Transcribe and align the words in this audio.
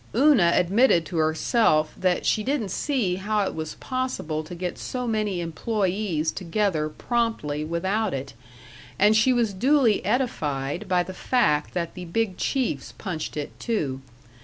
Una 0.15 0.51
admitted 0.55 1.05
to 1.05 1.17
herself 1.17 1.93
that 1.95 2.25
she 2.25 2.43
didn't 2.43 2.71
see 2.71 3.17
how 3.17 3.45
it 3.45 3.53
was 3.53 3.75
possible 3.75 4.43
to 4.43 4.55
get 4.55 4.79
so 4.79 5.05
many 5.05 5.39
employees 5.41 6.31
together 6.31 6.89
promptly 6.89 7.63
without 7.63 8.11
it, 8.11 8.33
and 8.97 9.15
she 9.15 9.31
was 9.31 9.53
duly 9.53 10.03
edified 10.03 10.87
by 10.87 11.03
the 11.03 11.13
fact 11.13 11.75
that 11.75 11.93
the 11.93 12.05
big 12.05 12.35
chiefs 12.37 12.95
punched 12.97 13.37
it, 13.37 13.51
too.... 13.59 14.01